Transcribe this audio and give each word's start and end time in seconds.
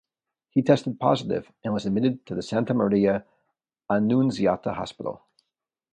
He 0.49 0.63
tested 0.63 0.99
positive 0.99 1.51
and 1.63 1.75
was 1.75 1.85
admitted 1.85 2.25
to 2.25 2.41
Santa 2.41 2.73
Maria 2.73 3.23
Annunziata 3.87 4.73
Hospital. 4.73 5.21